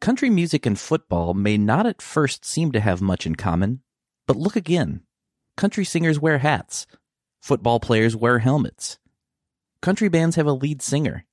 [0.00, 3.82] Country music and football may not at first seem to have much in common,
[4.26, 5.02] but look again.
[5.56, 6.86] Country singers wear hats.
[7.42, 8.98] Football players wear helmets.
[9.82, 11.24] Country bands have a lead singer.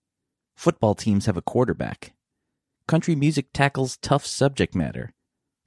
[0.55, 2.13] Football teams have a quarterback.
[2.87, 5.13] Country music tackles tough subject matter.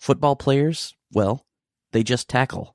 [0.00, 1.46] Football players, well,
[1.92, 2.74] they just tackle.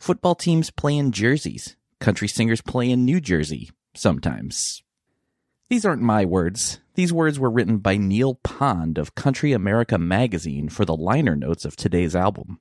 [0.00, 1.76] Football teams play in jerseys.
[2.00, 4.82] Country singers play in New Jersey, sometimes.
[5.70, 6.80] These aren't my words.
[6.96, 11.64] These words were written by Neil Pond of Country America magazine for the liner notes
[11.64, 12.58] of today's album.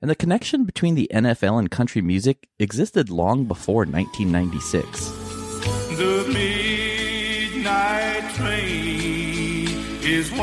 [0.00, 5.08] And the connection between the NFL and country music existed long before 1996.
[5.96, 6.24] The
[7.52, 9.66] midnight train
[10.04, 10.40] is winding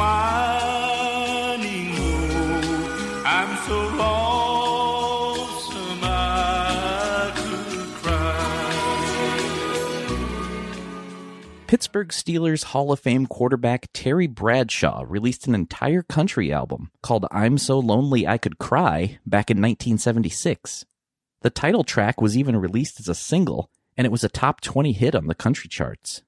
[1.97, 2.03] low.
[2.03, 4.26] Oh, I'm so lonesome
[11.67, 17.57] Pittsburgh Steelers Hall of Fame quarterback Terry Bradshaw released an entire country album called I'm
[17.57, 20.85] So Lonely I Could Cry back in 1976.
[21.41, 24.93] The title track was even released as a single, and it was a top 20
[24.93, 26.21] hit on the country charts.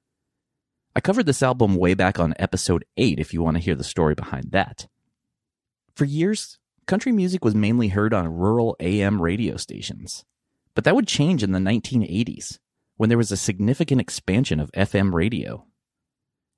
[0.94, 3.84] I covered this album way back on episode 8 if you want to hear the
[3.86, 4.88] story behind that.
[5.96, 10.26] For years, country music was mainly heard on rural AM radio stations.
[10.76, 12.60] But that would change in the 1980s
[13.00, 15.66] when there was a significant expansion of FM radio.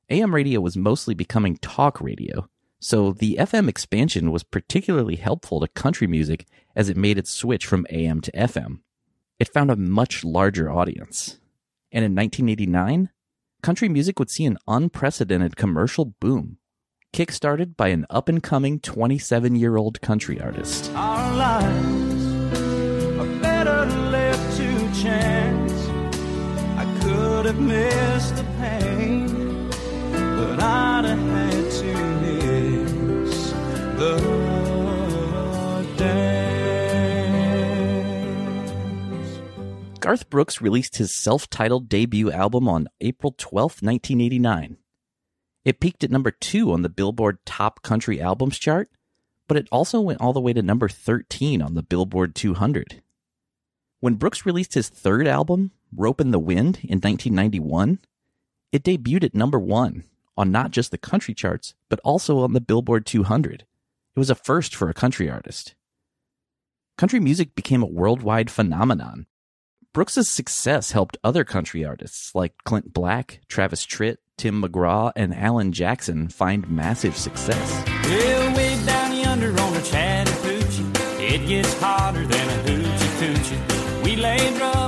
[0.09, 5.67] AM radio was mostly becoming talk radio, so the FM expansion was particularly helpful to
[5.67, 8.79] country music as it made its switch from AM to FM.
[9.37, 11.39] It found a much larger audience.
[11.91, 13.11] And in 1989,
[13.61, 16.57] country music would see an unprecedented commercial boom,
[17.13, 20.91] kickstarted by an up and coming 27 year old country artist.
[20.95, 22.25] Our lives
[23.19, 25.40] are better left to chance.
[27.51, 29.69] Have missed the pain,
[30.61, 33.51] I'd have had to miss
[33.99, 34.15] the
[35.97, 36.79] dance.
[39.99, 44.77] Garth Brooks released his self titled debut album on April 12, 1989.
[45.65, 48.89] It peaked at number two on the Billboard Top Country Albums chart,
[49.49, 53.01] but it also went all the way to number 13 on the Billboard 200.
[53.99, 57.99] When Brooks released his third album, Ropin' the Wind, in 1991,
[58.71, 60.03] it debuted at number one
[60.37, 63.65] on not just the country charts, but also on the Billboard 200.
[64.15, 65.75] It was a first for a country artist.
[66.97, 69.25] Country music became a worldwide phenomenon.
[69.93, 75.73] Brooks's success helped other country artists like Clint Black, Travis Tritt, Tim McGraw, and Alan
[75.73, 77.83] Jackson find massive success.
[78.05, 80.85] Well, way down yonder on the Chattahoochee,
[81.21, 84.03] it gets hotter than a hoochie coochie.
[84.03, 84.80] We laid rubber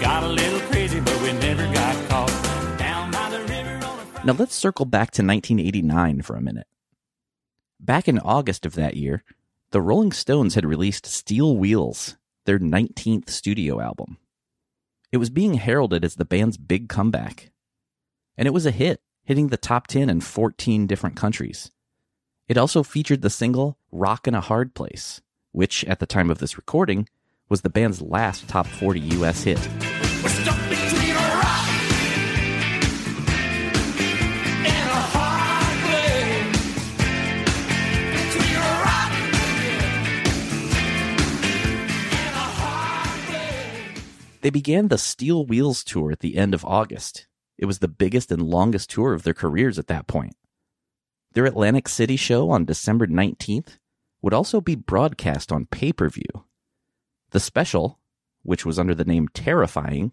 [0.00, 2.78] got a little crazy, but we never got caught.
[2.78, 6.66] Down by the river Now let's circle back to 1989 for a minute.
[7.80, 9.22] Back in August of that year,
[9.70, 14.18] the Rolling Stones had released Steel Wheels, their 19th studio album.
[15.12, 17.50] It was being heralded as the band's big comeback.
[18.36, 21.70] And it was a hit, hitting the top 10 in 14 different countries.
[22.48, 25.20] It also featured the single Rock and a Hard Place,
[25.52, 27.08] which, at the time of this recording,
[27.48, 29.85] was the band's last top 40 US hit.
[44.46, 47.26] They began the Steel Wheels tour at the end of August.
[47.58, 50.36] It was the biggest and longest tour of their careers at that point.
[51.32, 53.78] Their Atlantic City show on December 19th
[54.22, 56.44] would also be broadcast on pay per view.
[57.30, 57.98] The special,
[58.46, 60.12] which was under the name Terrifying,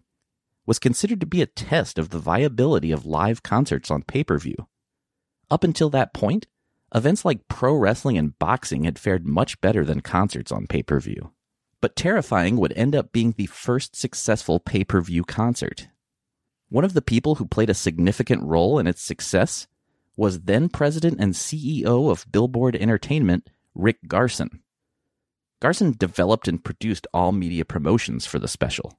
[0.66, 4.38] was considered to be a test of the viability of live concerts on pay per
[4.38, 4.66] view.
[5.50, 6.46] Up until that point,
[6.94, 10.98] events like pro wrestling and boxing had fared much better than concerts on pay per
[10.98, 11.32] view.
[11.80, 15.88] But Terrifying would end up being the first successful pay per view concert.
[16.70, 19.68] One of the people who played a significant role in its success
[20.16, 24.63] was then president and CEO of Billboard Entertainment, Rick Garson.
[25.64, 28.98] Garson developed and produced all media promotions for the special.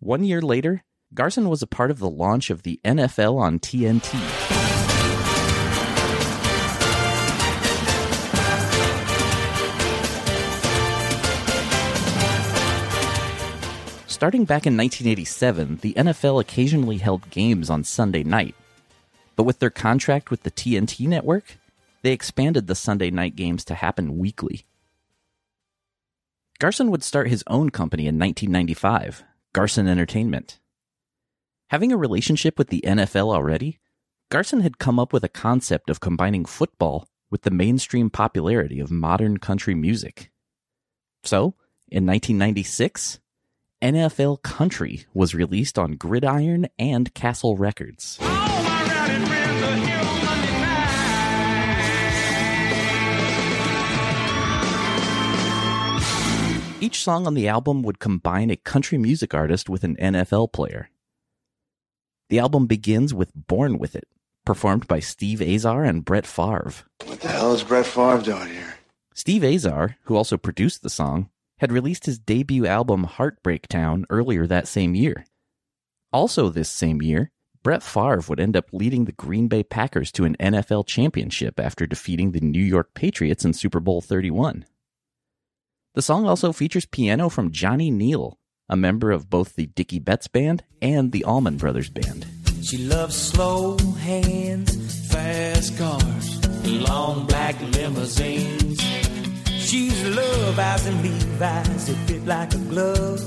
[0.00, 0.82] One year later,
[1.14, 4.18] Garson was a part of the launch of the NFL on TNT.
[14.08, 18.56] starting back in 1987, the NFL occasionally held games on Sunday night.
[19.36, 21.56] But with their contract with the TNT network,
[22.02, 24.64] they expanded the Sunday night games to happen weekly.
[26.60, 29.22] Garson would start his own company in 1995,
[29.52, 30.58] Garson Entertainment.
[31.70, 33.78] Having a relationship with the NFL already,
[34.28, 38.90] Garson had come up with a concept of combining football with the mainstream popularity of
[38.90, 40.32] modern country music.
[41.22, 41.54] So,
[41.86, 43.20] in 1996,
[43.80, 48.18] NFL Country was released on Gridiron and Castle Records.
[56.80, 60.90] Each song on the album would combine a country music artist with an NFL player.
[62.30, 64.06] The album begins with Born With It,
[64.46, 66.72] performed by Steve Azar and Brett Favre.
[67.04, 68.74] What the hell is Brett Favre doing here?
[69.12, 74.46] Steve Azar, who also produced the song, had released his debut album Heartbreak Town earlier
[74.46, 75.24] that same year.
[76.12, 77.32] Also, this same year,
[77.64, 81.86] Brett Favre would end up leading the Green Bay Packers to an NFL championship after
[81.86, 84.64] defeating the New York Patriots in Super Bowl 31.
[85.94, 88.38] The song also features piano from Johnny Neel,
[88.68, 92.26] a member of both the Dickey Betts Band and the Allman Brothers Band.
[92.62, 98.80] She loves slow hands, fast cars, long black limousines.
[99.46, 103.20] She's love eyes and Levi's that fit like a glove.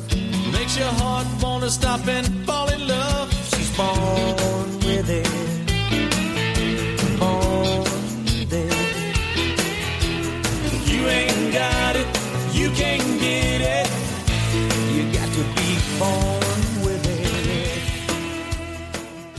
[0.54, 3.34] Makes your heart wanna stop and fall in love.
[3.50, 4.61] She's born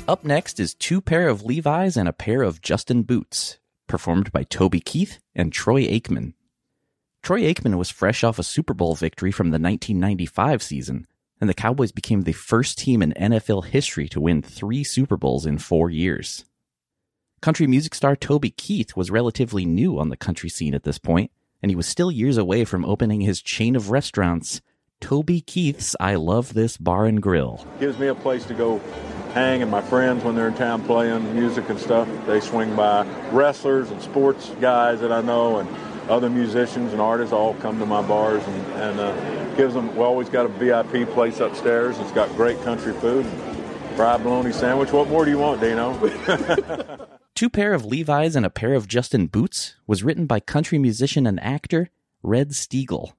[0.09, 4.43] Up next is Two Pair of Levi's and a Pair of Justin Boots, performed by
[4.43, 6.35] Toby Keith and Troy Aikman.
[7.23, 11.07] Troy Aikman was fresh off a Super Bowl victory from the 1995 season,
[11.41, 15.47] and the Cowboys became the first team in NFL history to win three Super Bowls
[15.47, 16.45] in four years.
[17.41, 21.31] Country music star Toby Keith was relatively new on the country scene at this point,
[21.63, 24.63] and he was still years away from opening his chain of restaurants,
[25.01, 27.65] Toby Keith's I Love This Bar and Grill.
[27.79, 28.81] gives me a place to go
[29.33, 33.07] hang and my friends when they're in town playing music and stuff they swing by.
[33.31, 35.69] Wrestlers and sports guys that i know and
[36.11, 40.03] other musicians and artists all come to my bars and, and uh, gives them we
[40.03, 41.99] always got a vip place upstairs.
[41.99, 43.27] It's got great country food
[43.97, 44.93] fried bologna sandwich.
[44.93, 45.93] What more do you want dino?
[47.35, 51.27] Two Pair of Levi's and a Pair of Justin Boots was written by country musician
[51.27, 51.91] and actor
[52.23, 53.13] Red Steagall,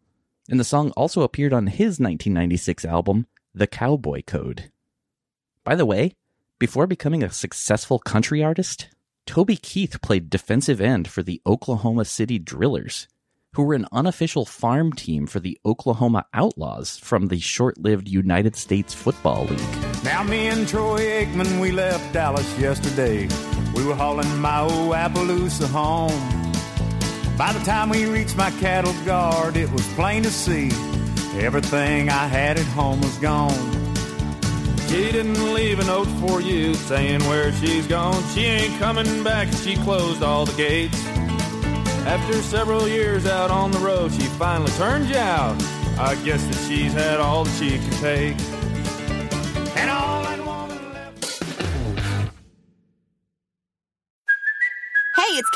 [0.49, 4.71] and the song also appeared on his 1996 album, The Cowboy Code.
[5.63, 6.11] By the way,
[6.59, 8.89] before becoming a successful country artist,
[9.25, 13.07] Toby Keith played defensive end for the Oklahoma City Drillers,
[13.53, 18.57] who were an unofficial farm team for the Oklahoma Outlaws from the short lived United
[18.57, 20.03] States Football League.
[20.03, 23.29] Now me and Troy Aikman, we left Dallas yesterday.
[23.73, 26.11] We were hauling my old Appaloosa home.
[27.37, 30.71] By the time we reached my cattle guard, it was plain to see
[31.39, 33.82] everything I had at home was gone.
[34.89, 38.23] She didn't leave a note for you saying where she's gone.
[38.33, 41.03] She ain't coming back, she closed all the gates.
[42.05, 45.55] After several years out on the road, she finally turned you out.
[45.97, 48.52] I guess that she's had all that she can take.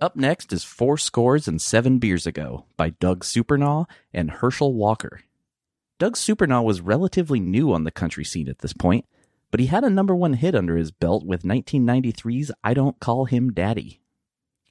[0.00, 5.22] Up next is Four Scores and Seven Beers Ago by Doug Supernaw and Herschel Walker.
[5.98, 9.06] Doug Supernaw was relatively new on the country scene at this point,
[9.50, 13.24] but he had a number one hit under his belt with 1993's I Don't Call
[13.24, 14.00] Him Daddy.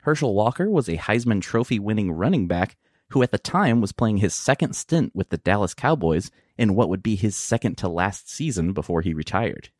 [0.03, 2.77] Herschel Walker was a Heisman Trophy winning running back
[3.09, 6.87] who at the time was playing his second stint with the Dallas Cowboys in what
[6.87, 9.71] would be his second to last season before he retired.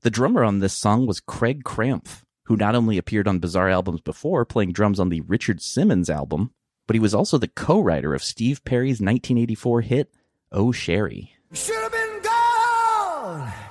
[0.00, 4.00] The drummer on this song was Craig Krampf, who not only appeared on Bizarre albums
[4.00, 6.50] before playing drums on the Richard Simmons album,
[6.86, 10.14] but he was also the co writer of Steve Perry's 1984 hit,
[10.50, 11.34] Oh Sherrie.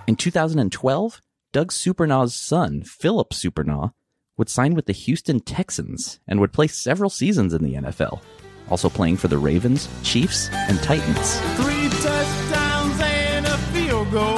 [0.07, 3.93] In 2012, Doug Supernaw's son, Phillip Supernaw,
[4.37, 8.21] would sign with the Houston Texans and would play several seasons in the NFL,
[8.69, 11.39] also playing for the Ravens, Chiefs, and Titans.
[11.55, 14.35] Three touchdowns and a field goal.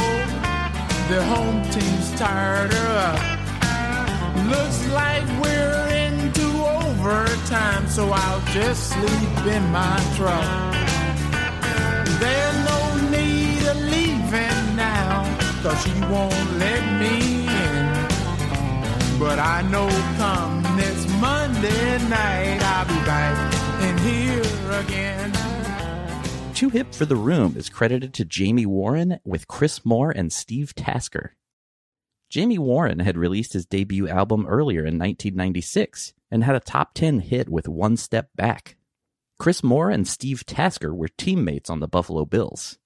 [1.09, 2.73] The home team's tired
[7.99, 10.73] so I'll just sleep in my truck.
[12.21, 19.19] There's no need of leaving now, cause she won't let me in.
[19.19, 23.35] But I know come next Monday night, I'll be back
[23.83, 25.33] in here again.
[26.53, 30.73] Too Hip for the Room is credited to Jamie Warren with Chris Mohr and Steve
[30.73, 31.35] Tasker.
[32.29, 37.21] Jamie Warren had released his debut album earlier in 1996 and had a top 10
[37.21, 38.75] hit with One Step Back.
[39.37, 42.77] Chris Mohr and Steve Tasker were teammates on the Buffalo Bills.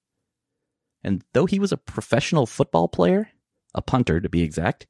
[1.03, 3.29] And though he was a professional football player,
[3.73, 4.87] a punter to be exact,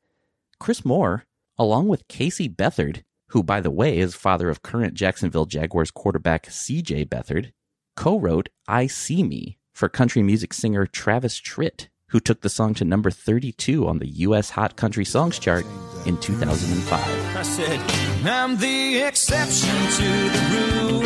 [0.60, 1.24] Chris Mohr,
[1.58, 6.46] along with Casey Beathard, who by the way is father of current Jacksonville Jaguars quarterback
[6.48, 7.52] CJ Beathard,
[7.96, 12.86] co-wrote I See Me for country music singer Travis Tritt who took the song to
[12.86, 14.52] number 32 on the U.S.
[14.52, 15.66] Hot Country Songs chart
[16.06, 17.36] in 2005.
[17.36, 17.80] I said,
[18.24, 21.02] I'm the exception to the rule.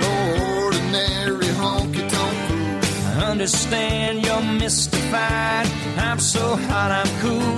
[0.00, 3.20] No ordinary honky tonk fool.
[3.20, 5.66] I understand you're mystified.
[5.98, 7.56] I'm so hot, I'm cool.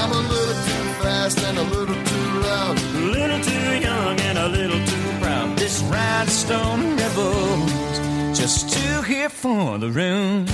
[0.00, 2.78] I'm a little too fast and a little too loud.
[2.78, 5.58] A little too young and a little too proud.
[5.58, 10.46] This rhinestone rebels just too here for the room.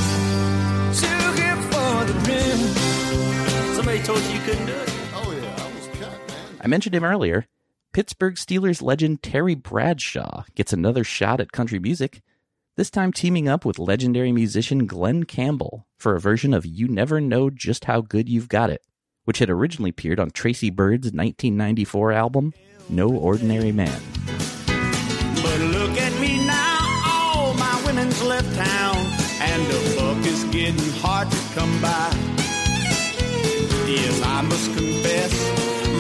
[0.95, 3.75] Too here for the room.
[3.75, 4.90] Somebody told you you couldn't do it.
[5.14, 6.59] Oh yeah, I was cut, man.
[6.61, 7.47] I mentioned him earlier.
[7.92, 12.23] Pittsburgh Steelers legend Terry Bradshaw gets another shot at country music,
[12.76, 17.21] this time teaming up with legendary musician Glen Campbell for a version of You Never
[17.21, 18.83] Know Just How Good You've Got It,
[19.25, 22.54] which had originally appeared on Tracy Byrd's 1994 album,
[22.88, 24.00] No Ordinary Man.
[24.26, 28.98] But look at me now, all my women's left town,
[30.59, 32.11] getting hard to come by.
[33.87, 35.33] Yes, I must confess,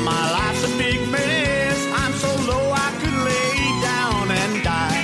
[0.04, 1.78] my life's a big mess.
[1.94, 3.56] I'm so low I could lay
[3.90, 5.00] down and die.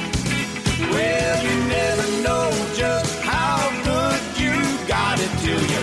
[0.90, 3.58] Well, you never know just how
[3.90, 4.54] good you
[4.88, 5.82] got it till you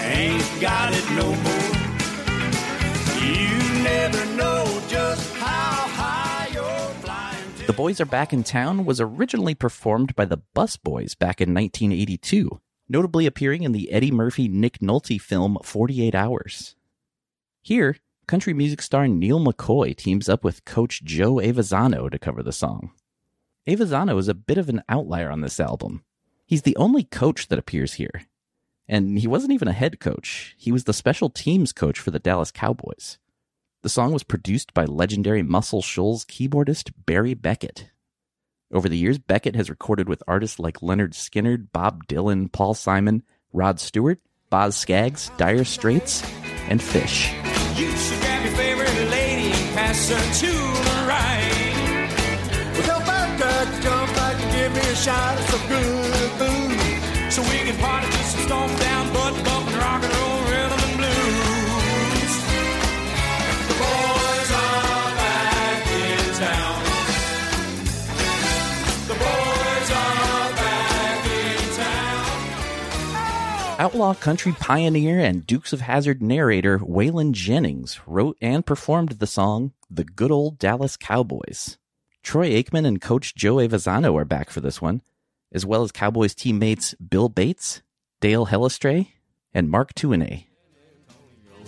[0.00, 1.74] ain't got it no more.
[3.18, 7.66] You never know just how high you're flying.
[7.66, 12.60] The Boys Are Back in Town was originally performed by the Busboys back in 1982,
[12.88, 16.76] notably appearing in the Eddie Murphy Nick Nolte film 48 Hours.
[17.62, 22.52] Here, country music star Neal McCoy teams up with coach Joe Avezzano to cover the
[22.52, 22.92] song.
[23.66, 26.02] Avezzano is a bit of an outlier on this album.
[26.46, 28.22] He's the only coach that appears here.
[28.88, 32.18] And he wasn't even a head coach, he was the special teams coach for the
[32.18, 33.18] Dallas Cowboys.
[33.82, 37.90] The song was produced by legendary Muscle Shoals keyboardist Barry Beckett.
[38.70, 43.22] Over the years, Beckett has recorded with artists like Lynyrd Skynyrd, Bob Dylan, Paul Simon,
[43.52, 44.20] Rod Stewart,
[44.50, 46.22] Boz Scaggs, Dire Straits,
[46.68, 47.32] and Fish.
[57.30, 59.34] So we can party stomp down, butt
[59.78, 60.47] rock and roll
[73.78, 79.72] Outlaw country pioneer and Dukes of Hazzard narrator Waylon Jennings wrote and performed the song
[79.88, 81.78] The Good Old Dallas Cowboys.
[82.24, 85.02] Troy Aikman and coach Joe Avezzano are back for this one,
[85.52, 87.82] as well as Cowboys teammates Bill Bates,
[88.20, 89.12] Dale Hellestrae,
[89.54, 90.46] and Mark Tuinei.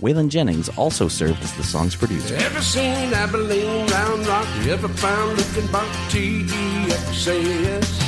[0.00, 2.34] Waylon Jennings also served as the song's producer.
[2.34, 4.48] Ever seen Abilene, Round Rock?
[4.66, 8.00] Ever found Rickenbach, T-E-X-A-S?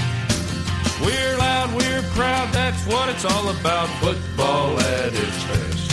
[1.01, 1.42] We're
[2.23, 3.89] loud, that's what it's all about.
[4.01, 5.89] Football at its best.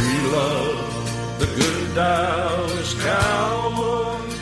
[0.00, 4.38] We love the good Dallas Cowboys.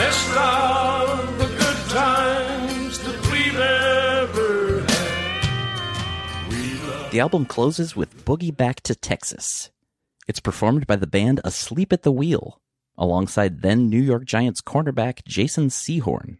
[0.00, 5.44] Best of the good times that we've ever had.
[6.50, 6.60] We
[7.10, 9.70] The album closes with Boogie Back to Texas.
[10.26, 12.58] It's performed by the band Asleep at the Wheel,
[12.96, 16.38] alongside then New York Giants cornerback Jason Sehorn.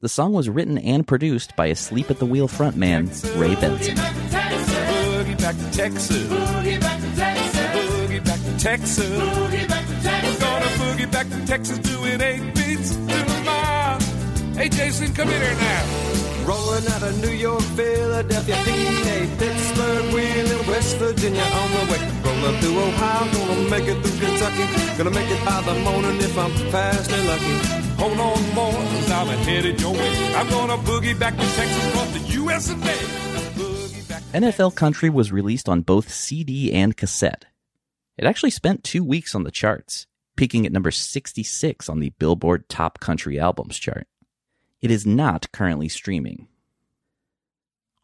[0.00, 3.08] The song was written and produced by Asleep at the Wheel frontman
[3.40, 3.96] Ray Benson.
[3.96, 6.26] Boogie back to Texas.
[6.26, 7.54] Boogie back to Texas.
[7.56, 9.08] Boogie back to Texas.
[9.08, 10.34] Boogie back to Texas.
[10.34, 14.00] We're gonna boogie back to Texas doing eight beats to the mile.
[14.54, 16.03] Hey Jason, come in here now.
[16.74, 22.00] Rolling out of New York, Philadelphia, PA, Pittsburgh, Wheeling, West Virginia on the way.
[22.24, 24.98] Roll up through Ohio, gonna make it through Kentucky.
[24.98, 27.54] Gonna make it by the morning if I'm fast and lucky.
[28.02, 30.34] Hold on, boys, I'm headed your way.
[30.34, 32.68] I'm gonna boogie back to Texas across the U.S.
[32.68, 32.96] of A.
[33.56, 37.44] Boogie back to NFL Country was released on both CD and cassette.
[38.18, 42.68] It actually spent two weeks on the charts, peaking at number 66 on the Billboard
[42.68, 44.08] Top Country Albums chart.
[44.82, 46.48] It is not currently streaming.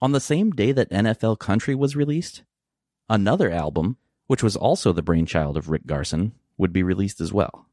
[0.02, 2.42] On the same day that NFL Country was released,
[3.08, 7.66] another album, which was also the brainchild of Rick Garson, would be released as well.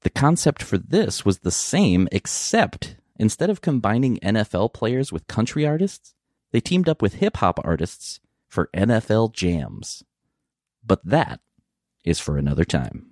[0.00, 5.66] The concept for this was the same, except instead of combining NFL players with country
[5.66, 6.14] artists,
[6.52, 10.02] they teamed up with hip hop artists for NFL jams.
[10.84, 11.40] But that
[12.04, 13.11] is for another time.